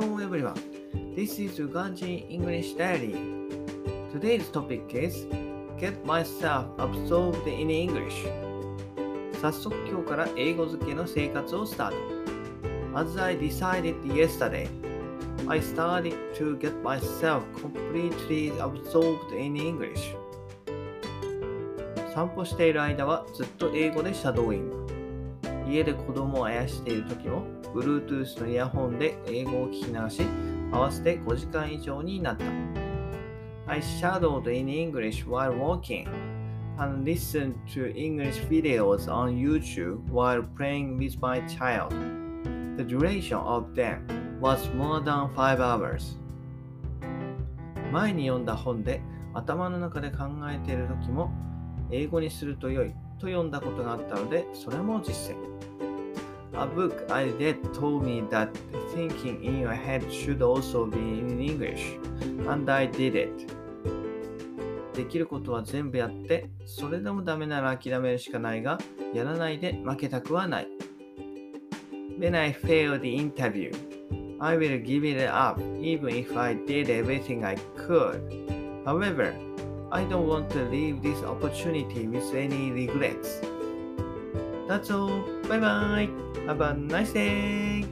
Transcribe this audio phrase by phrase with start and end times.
[0.00, 0.54] Hello everyone.
[1.16, 3.18] This is Uganji English Diary.
[4.12, 5.26] Today's topic is
[5.76, 8.28] Get myself absorbed in English.
[9.42, 11.96] 早速今日から英語漬けの生活をスタート。
[12.96, 14.68] As I decided yesterday,
[15.48, 20.14] I started to get myself completely absorbed in English.
[22.14, 24.87] 散歩している間はずっと英語でシャドーイング。
[25.68, 27.42] 家で子供をあやしている時も
[27.74, 30.22] Bluetooth のイヤホンで英語を聞き流し、
[30.72, 32.44] 合わせて5時間以上になった。
[33.66, 36.08] I shadowed in English while walking
[36.78, 41.94] and listened to English videos on YouTube while playing with my child.
[42.78, 44.06] The duration of them
[44.40, 46.16] was more than 5 hours.
[47.92, 49.02] 前に読んだ本で
[49.34, 51.30] 頭の中で考えている時も
[51.90, 55.58] 英語にすると良いと読んだことがあったのでそれも実践。
[56.54, 58.50] A book I read told me that
[58.92, 61.98] thinking in your head should also be in English,
[62.48, 63.46] and I did it.
[64.94, 68.78] できることは全部やって、それでもダメなら諦めるしかないが、
[69.14, 70.68] やらないで負けたくはない。
[72.18, 73.72] When I fail the interview,
[74.40, 78.20] I will give it up even if I did everything I could.
[78.84, 79.32] However,
[79.90, 83.40] I don't want to leave this opportunity with any regrets.
[84.68, 85.22] That's all.
[85.48, 86.08] Bye bye.
[86.46, 87.84] Have a nice day.